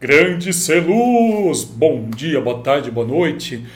[0.00, 1.64] Grande Celuz!
[1.64, 3.66] Bom dia, boa tarde, boa noite.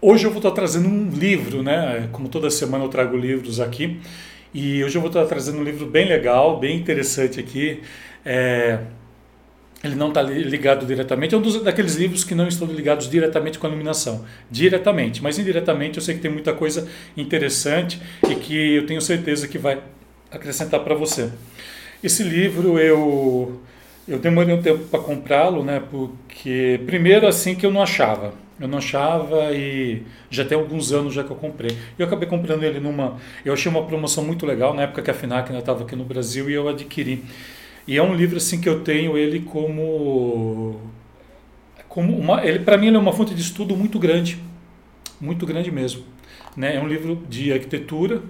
[0.00, 2.08] Hoje eu vou estar trazendo um livro, né?
[2.10, 4.00] Como toda semana eu trago livros aqui.
[4.54, 7.82] E hoje eu vou estar trazendo um livro bem legal, bem interessante aqui.
[8.24, 8.78] É...
[9.84, 13.58] Ele não está ligado diretamente, é um dos, daqueles livros que não estão ligados diretamente
[13.58, 14.24] com a iluminação.
[14.50, 19.46] Diretamente, mas indiretamente eu sei que tem muita coisa interessante e que eu tenho certeza
[19.46, 19.82] que vai
[20.30, 21.30] acrescentar para você.
[22.02, 23.60] Esse livro eu
[24.08, 25.82] eu demorei um tempo para comprá-lo, né?
[25.90, 31.12] Porque primeiro assim que eu não achava, eu não achava e já tem alguns anos
[31.12, 31.76] já que eu comprei.
[31.98, 35.14] Eu acabei comprando ele numa, eu achei uma promoção muito legal na época que a
[35.14, 37.22] Finac ainda estava aqui no Brasil e eu adquiri.
[37.86, 40.80] E é um livro assim que eu tenho ele como
[41.88, 44.38] como uma, ele para mim ele é uma fonte de estudo muito grande,
[45.20, 46.04] muito grande mesmo,
[46.56, 46.76] né?
[46.76, 48.22] É um livro de arquitetura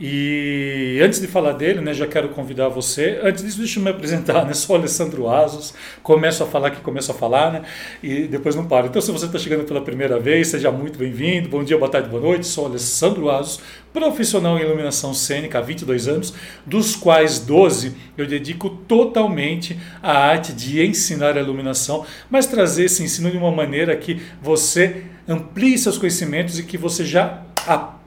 [0.00, 3.20] e antes de falar dele, né, já quero convidar você.
[3.22, 4.54] Antes disso, deixa eu me apresentar, né?
[4.54, 7.62] Sou Alessandro Asos, começo a falar que começo a falar, né?
[8.02, 8.86] E depois não paro.
[8.86, 11.48] Então, se você está chegando pela primeira vez, seja muito bem-vindo.
[11.48, 12.46] Bom dia, boa tarde, boa noite.
[12.46, 13.60] Sou Alessandro Asos,
[13.92, 20.54] profissional em iluminação cênica há 22 anos, dos quais 12 eu dedico totalmente à arte
[20.54, 25.98] de ensinar a iluminação, mas trazer esse ensino de uma maneira que você amplie seus
[25.98, 28.01] conhecimentos e que você já aprenda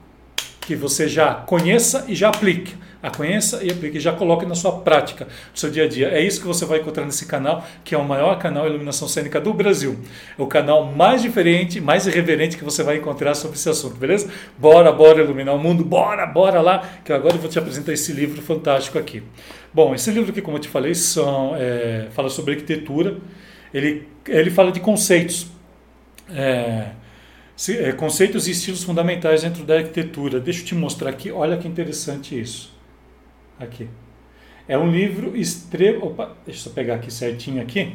[0.66, 2.74] que você já conheça e já aplique.
[3.00, 6.08] A conheça e aplique, já coloque na sua prática, no seu dia a dia.
[6.08, 9.06] É isso que você vai encontrar nesse canal, que é o maior canal de iluminação
[9.06, 9.96] cênica do Brasil.
[10.36, 14.28] É o canal mais diferente, mais irreverente que você vai encontrar sobre esse assunto, beleza?
[14.58, 18.12] Bora, bora iluminar o mundo, bora, bora lá, que agora eu vou te apresentar esse
[18.12, 19.22] livro fantástico aqui.
[19.72, 23.18] Bom, esse livro aqui, como eu te falei, são, é, fala sobre arquitetura,
[23.72, 25.46] ele, ele fala de conceitos.
[26.28, 26.86] É,
[27.96, 30.38] conceitos e estilos fundamentais dentro da arquitetura.
[30.38, 32.74] Deixa eu te mostrar aqui, olha que interessante isso.
[33.58, 33.88] Aqui.
[34.68, 36.06] É um livro extremo.
[36.06, 37.94] Opa, deixa eu pegar aqui certinho aqui,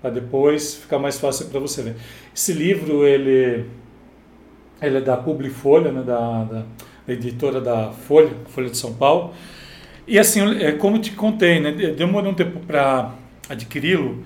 [0.00, 1.96] para depois ficar mais fácil para você ver.
[2.34, 3.64] Esse livro, ele,
[4.80, 6.64] ele é da Publifolha, né, da, da,
[7.06, 9.32] da editora da Folha, Folha de São Paulo.
[10.06, 13.14] E assim, é como te contei, né, demorou um tempo para
[13.48, 14.24] adquiri-lo,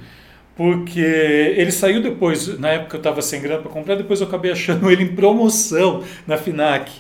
[0.56, 4.52] porque ele saiu depois, na época eu estava sem grana para comprar, depois eu acabei
[4.52, 6.92] achando ele em promoção na FINAC,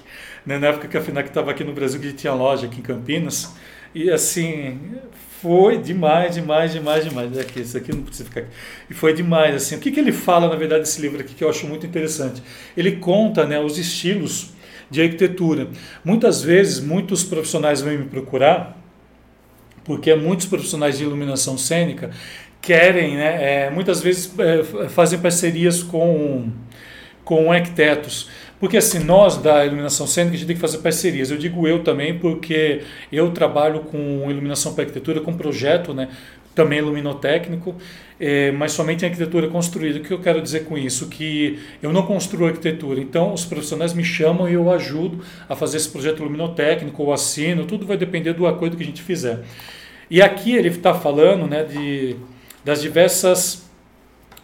[0.46, 0.58] né?
[0.58, 3.54] na época que a FINAC estava aqui no Brasil, que tinha loja aqui em Campinas,
[3.94, 4.78] e assim,
[5.42, 7.36] foi demais, demais, demais, demais.
[7.36, 8.50] Aqui, isso aqui não precisa ficar aqui.
[8.88, 9.74] E foi demais, assim.
[9.74, 12.42] O que, que ele fala, na verdade, desse livro aqui, que eu acho muito interessante?
[12.76, 14.50] Ele conta né, os estilos
[14.88, 15.68] de arquitetura.
[16.04, 18.78] Muitas vezes, muitos profissionais vêm me procurar,
[19.84, 22.10] porque muitos profissionais de iluminação cênica
[22.62, 26.48] querem, né, é, muitas vezes é, fazem parcerias com,
[27.24, 28.30] com arquitetos.
[28.58, 31.32] Porque assim, nós da iluminação cênica, a gente tem que fazer parcerias.
[31.32, 36.08] Eu digo eu também porque eu trabalho com iluminação para arquitetura, com projeto, né?
[36.54, 37.74] também luminotécnico,
[38.20, 39.98] é, mas somente em arquitetura construída.
[39.98, 41.08] O que eu quero dizer com isso?
[41.08, 45.78] Que eu não construo arquitetura, então os profissionais me chamam e eu ajudo a fazer
[45.78, 49.40] esse projeto luminotécnico, ou assino, tudo vai depender do acordo que a gente fizer.
[50.10, 52.16] E aqui ele está falando né, de
[52.64, 53.64] das diversas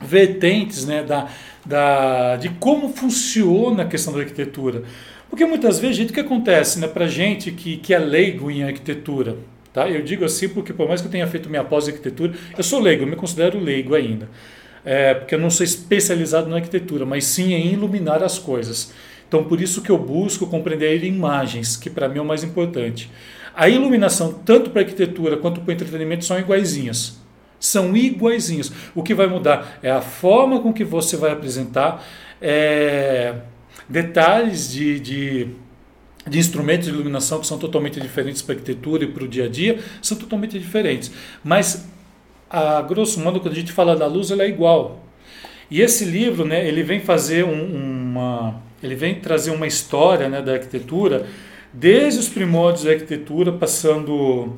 [0.01, 1.29] vertentes né, da,
[1.65, 4.83] da, de como funciona a questão da arquitetura.
[5.29, 8.63] Porque muitas vezes, gente, o que acontece né, para gente que, que é leigo em
[8.63, 9.37] arquitetura?
[9.73, 9.89] Tá?
[9.89, 13.03] Eu digo assim porque, por mais que eu tenha feito minha pós-arquitetura, eu sou leigo,
[13.03, 14.29] eu me considero leigo ainda.
[14.85, 18.93] É, porque eu não sou especializado na arquitetura, mas sim em iluminar as coisas.
[19.29, 23.11] Então, por isso que eu busco compreender imagens, que para mim é o mais importante.
[23.55, 27.21] A iluminação, tanto para arquitetura quanto para entretenimento, são iguaizinhas.
[27.61, 28.73] São iguaizinhos.
[28.95, 32.05] O que vai mudar é a forma com que você vai apresentar
[32.41, 33.35] é,
[33.89, 35.49] detalhes de, de,
[36.27, 39.47] de, instrumentos de iluminação que são totalmente diferentes para a arquitetura e para o dia
[39.47, 41.11] a dia, são totalmente diferentes.
[41.43, 41.89] Mas,
[42.49, 45.05] a grosso modo, quando a gente fala da luz, ela é igual.
[45.71, 50.41] E esse livro, né, ele vem fazer um, uma, ele vem trazer uma história né,
[50.41, 51.27] da arquitetura
[51.73, 54.57] desde os primórdios da arquitetura, passando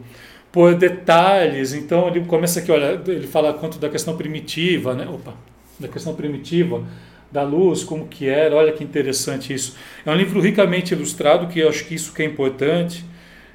[0.53, 1.73] por detalhes.
[1.73, 5.07] Então ele começa aqui, olha, ele fala quanto da questão primitiva, né?
[5.09, 5.35] Opa,
[5.79, 6.85] da questão primitiva
[7.31, 9.77] da luz, como que era, olha que interessante isso.
[10.05, 13.05] É um livro ricamente ilustrado, que eu acho que isso que é importante.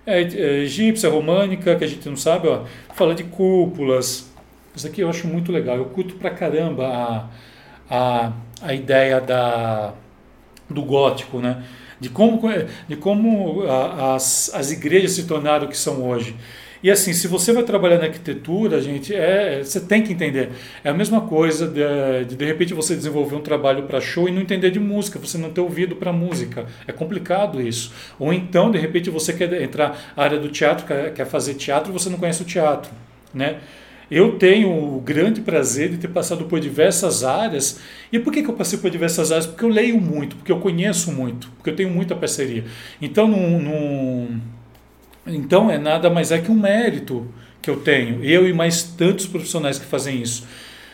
[0.06, 4.32] É, é egípcia, românica, que a gente não sabe, ó, fala de cúpulas.
[4.76, 5.78] Isso aqui eu acho muito legal.
[5.78, 7.30] Eu curto pra caramba a,
[7.90, 9.94] a, a ideia da,
[10.70, 11.64] do gótico, né?
[12.00, 12.42] De como,
[12.88, 13.64] de como
[14.14, 16.36] as, as igrejas se tornaram o que são hoje.
[16.86, 20.52] E assim, se você vai trabalhar na arquitetura, gente, é, você tem que entender.
[20.84, 21.82] É a mesma coisa de
[22.26, 25.36] de, de repente você desenvolver um trabalho para show e não entender de música, você
[25.36, 26.68] não ter ouvido para música.
[26.86, 27.92] É complicado isso.
[28.20, 31.92] Ou então, de repente, você quer entrar na área do teatro, quer, quer fazer teatro,
[31.92, 32.92] você não conhece o teatro,
[33.34, 33.62] né?
[34.12, 37.80] Eu tenho o grande prazer de ter passado por diversas áreas.
[38.12, 39.48] E por que, que eu passei por diversas áreas?
[39.48, 42.64] Porque eu leio muito, porque eu conheço muito, porque eu tenho muita parceria.
[43.02, 44.42] Então, não, não,
[45.26, 47.28] então é nada mais é que um mérito
[47.62, 48.24] que eu tenho.
[48.24, 50.46] Eu e mais tantos profissionais que fazem isso.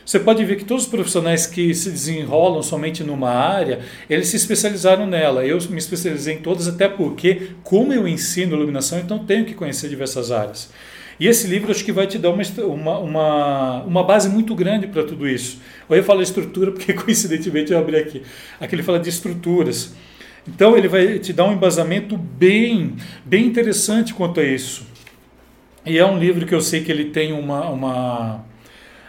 [0.05, 3.79] Você pode ver que todos os profissionais que se desenrolam somente numa área,
[4.09, 5.45] eles se especializaram nela.
[5.45, 9.89] Eu me especializei em todas, até porque, como eu ensino iluminação, então tenho que conhecer
[9.89, 10.69] diversas áreas.
[11.19, 14.87] E esse livro acho que vai te dar uma, uma, uma, uma base muito grande
[14.87, 15.59] para tudo isso.
[15.87, 18.23] Ou eu falo estrutura porque coincidentemente eu abri aqui.
[18.59, 19.93] Aqui ele fala de estruturas.
[20.47, 24.85] Então ele vai te dar um embasamento bem, bem interessante quanto a isso.
[25.85, 28.45] E é um livro que eu sei que ele tem uma, uma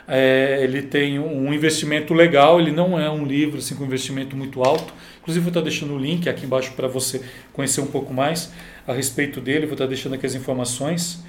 [0.07, 4.63] é, ele tem um investimento legal, ele não é um livro assim, com investimento muito
[4.63, 4.93] alto.
[5.21, 8.53] Inclusive, vou estar deixando o link aqui embaixo para você conhecer um pouco mais
[8.87, 11.23] a respeito dele, vou estar deixando aqui as informações.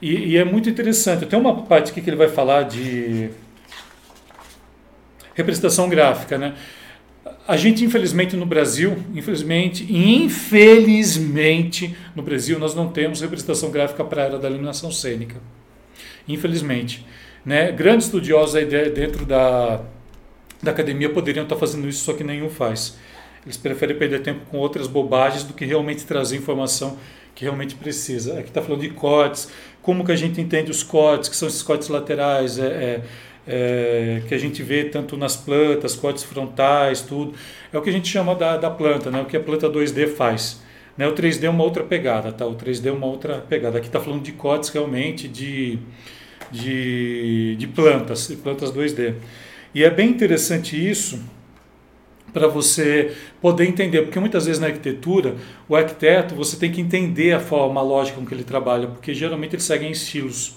[0.00, 1.26] E, e é muito interessante.
[1.26, 3.30] Tem uma parte aqui que ele vai falar de
[5.34, 6.54] representação gráfica, né?
[7.46, 14.22] A gente, infelizmente, no Brasil, infelizmente, infelizmente, no Brasil, nós não temos representação gráfica para
[14.22, 15.36] a área da iluminação cênica.
[16.28, 17.04] Infelizmente.
[17.44, 17.70] Né?
[17.72, 19.82] Grandes estudiosos aí dentro da,
[20.62, 22.96] da academia poderiam estar fazendo isso, só que nenhum faz.
[23.44, 26.96] Eles preferem perder tempo com outras bobagens do que realmente trazer informação
[27.34, 28.38] que realmente precisa.
[28.38, 29.48] Aqui está falando de cortes,
[29.82, 33.02] como que a gente entende os cortes, que são esses cortes laterais, é, é,
[33.46, 37.34] é, que a gente vê tanto nas plantas, cortes frontais, tudo.
[37.72, 39.20] É o que a gente chama da, da planta, né?
[39.20, 40.62] o que a planta 2D faz.
[40.96, 41.06] Né?
[41.06, 42.46] O 3D é uma outra pegada, tá?
[42.46, 43.78] O 3D é uma outra pegada.
[43.78, 45.78] Aqui está falando de cortes realmente, de
[46.50, 49.14] de, de plantas, de plantas 2D.
[49.74, 51.20] E é bem interessante isso
[52.32, 55.36] para você poder entender, porque muitas vezes na arquitetura,
[55.68, 59.54] o arquiteto, você tem que entender a forma lógica com que ele trabalha, porque geralmente
[59.54, 60.56] eles seguem estilos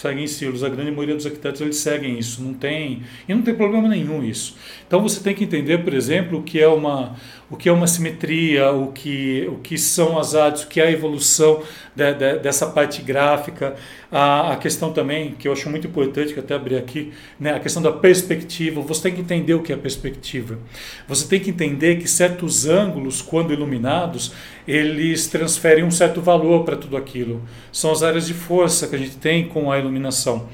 [0.00, 0.62] seguem estilos.
[0.62, 4.22] A grande maioria dos arquitetos eles seguem isso, não tem e não tem problema nenhum
[4.22, 4.56] isso.
[4.86, 7.16] Então você tem que entender, por exemplo, o que é uma
[7.50, 10.86] o que é uma simetria, o que o que são as artes, o que é
[10.86, 11.62] a evolução
[11.96, 13.74] de, de, dessa parte gráfica,
[14.12, 17.60] a, a, questão também que eu acho muito importante que até abri aqui, né, a
[17.60, 18.80] questão da perspectiva.
[18.82, 20.58] Você tem que entender o que é perspectiva.
[21.06, 24.32] Você tem que entender que certos ângulos, quando iluminados,
[24.66, 27.42] eles transferem um certo valor para tudo aquilo.
[27.72, 30.48] São as áreas de força que a gente tem com a iluminação.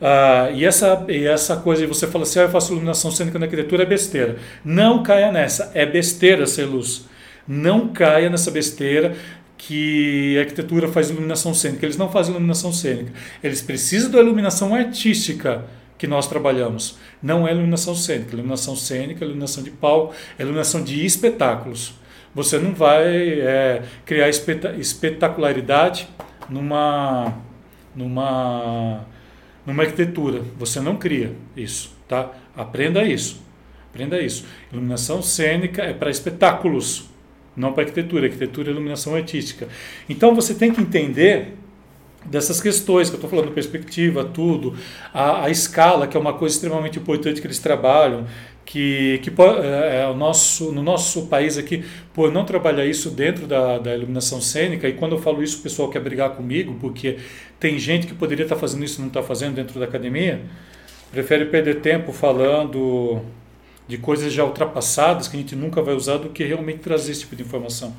[0.00, 3.38] Ah, e, essa, e essa coisa de você fala assim, ah, eu faço iluminação cênica
[3.38, 4.36] na arquitetura, é besteira.
[4.64, 7.06] Não caia nessa, é besteira ser luz.
[7.46, 9.14] Não caia nessa besteira
[9.56, 11.86] que a arquitetura faz iluminação cênica.
[11.86, 13.12] Eles não fazem iluminação cênica.
[13.42, 15.64] Eles precisam da iluminação artística
[15.96, 16.98] que nós trabalhamos.
[17.22, 18.34] Não é iluminação cênica.
[18.34, 21.94] Iluminação cênica, iluminação de palco, é iluminação de espetáculos.
[22.34, 26.06] Você não vai é, criar espetacularidade
[26.50, 27.32] numa,
[27.94, 29.06] numa,
[29.66, 30.42] numa arquitetura.
[30.58, 32.30] Você não cria isso, tá?
[32.56, 33.42] Aprenda isso.
[33.90, 34.46] Aprenda isso.
[34.72, 37.10] Iluminação cênica é para espetáculos,
[37.56, 38.26] não para arquitetura.
[38.26, 39.68] Arquitetura é iluminação artística.
[40.08, 41.54] Então você tem que entender
[42.24, 44.76] dessas questões que eu estou falando, perspectiva, tudo,
[45.14, 48.26] a, a, escala, que é uma coisa extremamente importante que eles trabalham,
[48.66, 53.46] que, que é, é, o nosso, no nosso país aqui, por não trabalhar isso dentro
[53.46, 57.16] da, da iluminação cênica, e quando eu falo isso o pessoal quer brigar comigo, porque
[57.60, 60.42] tem gente que poderia estar fazendo isso e não está fazendo dentro da academia,
[61.12, 63.22] prefere perder tempo falando
[63.86, 67.20] de coisas já ultrapassadas que a gente nunca vai usar do que realmente trazer esse
[67.20, 67.94] tipo de informação.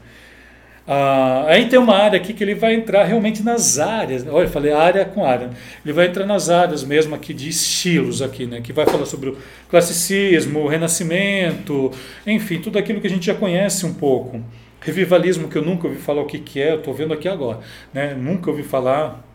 [0.90, 4.26] Ah, aí tem uma área aqui que ele vai entrar realmente nas áreas.
[4.26, 5.50] Olha, eu falei área com área.
[5.84, 8.62] Ele vai entrar nas áreas mesmo aqui de estilos aqui, né?
[8.62, 9.38] Que vai falar sobre o
[9.70, 11.92] classicismo, o renascimento,
[12.26, 14.42] enfim, tudo aquilo que a gente já conhece um pouco.
[14.80, 17.60] Revivalismo que eu nunca ouvi falar o que, que é, eu estou vendo aqui agora,
[17.94, 18.14] né?
[18.14, 19.26] Nunca ouvi falar.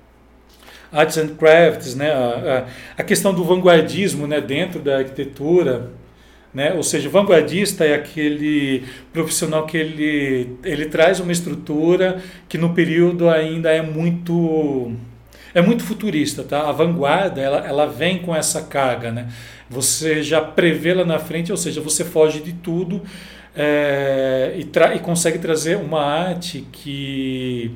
[0.91, 2.13] Arts and crafts, né?
[2.13, 2.67] A,
[2.97, 4.41] a, a questão do vanguardismo, né?
[4.41, 5.91] Dentro da arquitetura
[6.53, 6.75] né?
[6.75, 13.29] Ou seja, vanguardista é aquele profissional que ele, ele traz uma estrutura que no período
[13.29, 14.93] ainda é muito
[15.55, 16.69] é muito futurista, tá?
[16.69, 19.29] A vanguarda ela, ela vem com essa carga, né?
[19.69, 23.03] Você já prevê lá na frente, ou seja, você foge de tudo
[23.55, 27.71] é, e, tra e consegue trazer uma arte que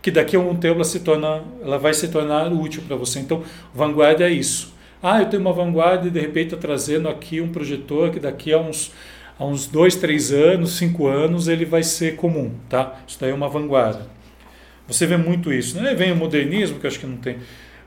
[0.00, 3.18] que daqui a um tempo ela se torna, ela vai se tornar útil para você.
[3.18, 3.42] Então,
[3.74, 4.72] vanguarda é isso.
[5.02, 8.52] Ah, eu tenho uma vanguarda e de repente estou trazendo aqui um projetor que daqui
[8.52, 8.92] a uns,
[9.38, 13.00] a uns dois, três anos, cinco anos, ele vai ser comum, tá?
[13.06, 14.06] Isso daí é uma vanguarda.
[14.88, 15.80] Você vê muito isso.
[15.80, 15.94] Né?
[15.94, 17.36] Vem o modernismo, que eu acho que não tem.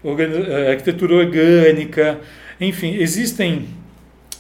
[0.04, 2.20] Eh, arquitetura orgânica,
[2.60, 3.68] enfim, existem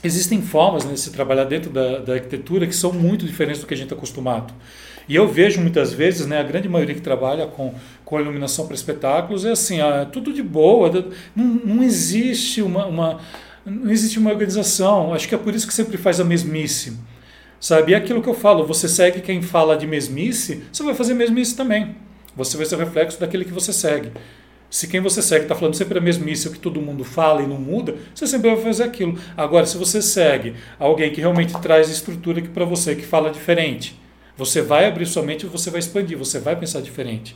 [0.03, 3.67] existem formas né, de se trabalhar dentro da, da arquitetura que são muito diferentes do
[3.67, 4.53] que a gente está acostumado.
[5.07, 7.73] E eu vejo muitas vezes, né, a grande maioria que trabalha com,
[8.05, 10.89] com iluminação para espetáculos é assim, ah, tudo de boa,
[11.35, 13.19] não, não existe uma, uma,
[13.65, 15.13] não existe uma organização.
[15.13, 16.97] Acho que é por isso que sempre faz a mesmice.
[17.59, 17.91] Sabe?
[17.91, 21.13] E é aquilo que eu falo, você segue quem fala de mesmice, você vai fazer
[21.13, 21.95] mesmice também.
[22.35, 24.11] Você vai ser reflexo daquele que você segue.
[24.71, 27.45] Se quem você segue está falando sempre a mesmice, o que todo mundo fala e
[27.45, 29.19] não muda, você sempre vai fazer aquilo.
[29.35, 33.99] Agora, se você segue alguém que realmente traz estrutura aqui para você, que fala diferente,
[34.37, 37.35] você vai abrir sua mente você vai expandir, você vai pensar diferente.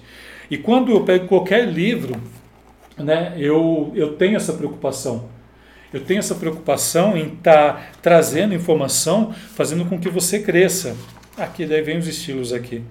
[0.50, 2.15] E quando eu pego qualquer livro,
[2.98, 5.27] né, eu, eu tenho essa preocupação.
[5.92, 10.96] Eu tenho essa preocupação em estar tá trazendo informação, fazendo com que você cresça.
[11.38, 12.82] Aqui, daí vem os estilos aqui.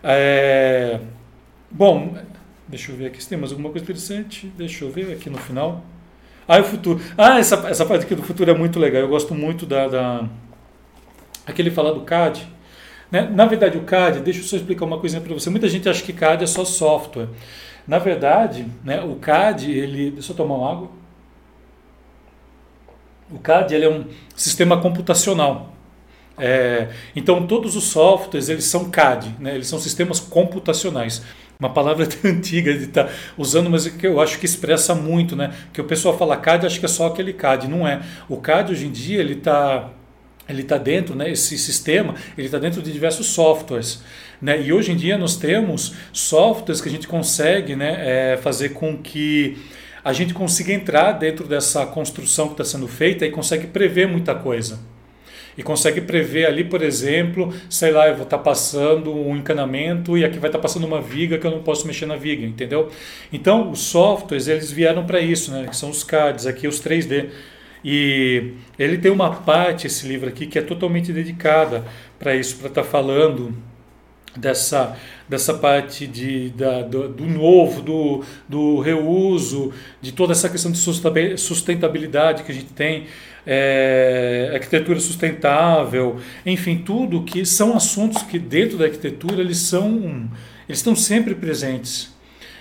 [0.00, 1.00] É,
[1.68, 2.14] bom,
[2.70, 4.46] Deixa eu ver aqui se tem mais alguma coisa interessante.
[4.56, 5.84] Deixa eu ver aqui no final.
[6.46, 7.00] Ah, o futuro.
[7.18, 9.02] Ah, essa, essa parte aqui do futuro é muito legal.
[9.02, 9.88] Eu gosto muito da.
[9.88, 10.28] da...
[11.44, 12.46] Aquele falar do CAD.
[13.10, 13.28] Né?
[13.28, 15.50] Na verdade, o CAD, deixa eu só explicar uma coisinha para você.
[15.50, 17.28] Muita gente acha que CAD é só software.
[17.88, 20.12] Na verdade, né, o CAD, ele.
[20.12, 20.90] Deixa eu tomar uma água.
[23.32, 24.04] O CAD ele é um
[24.36, 25.74] sistema computacional.
[26.38, 29.54] É, então todos os softwares eles são CAD, né?
[29.54, 31.22] eles são sistemas computacionais
[31.60, 35.52] uma palavra antiga de estar tá usando, mas que eu acho que expressa muito, né?
[35.72, 38.00] Que o pessoal fala CAD, acho que é só aquele CAD, não é.
[38.28, 39.90] O CAD hoje em dia ele está
[40.48, 44.02] ele está dentro, né, esse sistema, ele está dentro de diversos softwares.
[44.42, 48.70] Né, e hoje em dia nós temos softwares que a gente consegue né, é, fazer
[48.70, 49.58] com que
[50.02, 54.34] a gente consiga entrar dentro dessa construção que está sendo feita e consegue prever muita
[54.34, 54.80] coisa
[55.56, 60.16] e consegue prever ali, por exemplo, sei lá, eu vou estar tá passando um encanamento
[60.16, 62.46] e aqui vai estar tá passando uma viga que eu não posso mexer na viga,
[62.46, 62.90] entendeu?
[63.32, 65.66] Então, os softwares, eles vieram para isso, né?
[65.68, 67.30] Que são os CADs, aqui os 3D.
[67.84, 71.84] E ele tem uma parte, esse livro aqui, que é totalmente dedicada
[72.18, 73.54] para isso, para estar tá falando
[74.36, 74.96] dessa,
[75.28, 80.78] dessa parte de, da, do, do, novo, do, do reuso, de toda essa questão de
[81.38, 83.06] sustentabilidade que a gente tem,
[83.46, 90.28] é, arquitetura sustentável, enfim, tudo que são assuntos que dentro da arquitetura eles são
[90.68, 92.14] eles estão sempre presentes.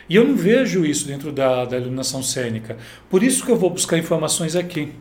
[0.10, 2.76] E eu não vejo isso dentro da, da iluminação cênica.
[3.08, 4.92] Por isso que eu vou buscar informações aqui.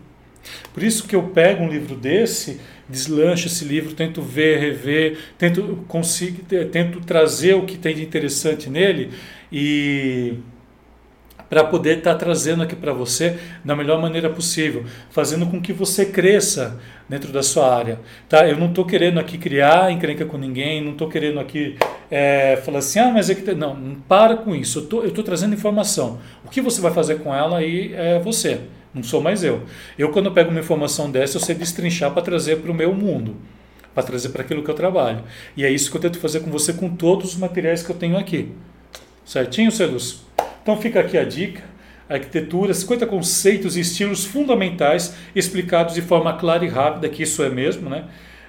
[0.74, 5.84] Por isso que eu pego um livro desse, deslancho esse livro, tento ver, rever, tento,
[5.88, 9.10] consigo, tento trazer o que tem de interessante nele
[9.50, 10.34] e
[11.48, 15.72] para poder estar tá trazendo aqui para você da melhor maneira possível, fazendo com que
[15.72, 16.78] você cresça
[17.08, 18.00] dentro da sua área.
[18.28, 18.48] Tá?
[18.48, 21.76] Eu não estou querendo aqui criar encrenca com ninguém, não estou querendo aqui
[22.10, 23.54] é, falar assim, ah, mas é que...
[23.54, 26.18] Não, não para com isso, eu estou trazendo informação.
[26.44, 28.60] O que você vai fazer com ela aí é você
[28.94, 29.62] não sou mais eu.
[29.98, 32.94] Eu, quando eu pego uma informação dessa, eu sei destrinchar para trazer para o meu
[32.94, 33.36] mundo,
[33.94, 35.22] para trazer para aquilo que eu trabalho.
[35.56, 37.96] E é isso que eu tento fazer com você com todos os materiais que eu
[37.96, 38.52] tenho aqui.
[39.24, 40.27] Certinho, Celus?
[40.68, 41.62] Então fica aqui a dica.
[42.10, 47.48] arquitetura, 50 conceitos e estilos fundamentais explicados de forma clara e rápida, que isso é
[47.48, 48.04] mesmo, né?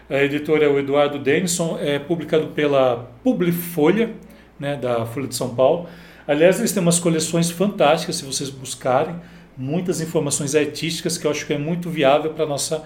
[0.09, 4.09] A editora é o Eduardo Denison, é publicado pela Publifolha,
[4.59, 5.87] né, da Folha de São Paulo.
[6.27, 9.15] Aliás, eles têm umas coleções fantásticas, se vocês buscarem
[9.57, 12.83] muitas informações artísticas que eu acho que é muito viável para a nossa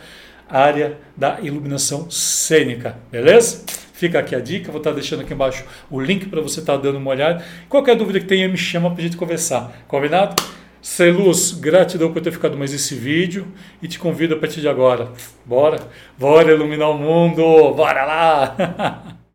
[0.48, 3.64] área da iluminação cênica, beleza?
[4.04, 6.98] Fica aqui a dica, vou estar deixando aqui embaixo o link para você estar dando
[6.98, 7.42] uma olhada.
[7.70, 9.72] Qualquer dúvida que tenha, me chama para a gente conversar.
[9.88, 10.36] Combinado?
[10.82, 13.48] Celuz, gratidão por ter ficado mais esse vídeo
[13.82, 15.14] e te convido a partir de agora.
[15.46, 15.80] Bora?
[16.20, 17.74] Bora iluminar o mundo!
[17.74, 19.16] Bora lá!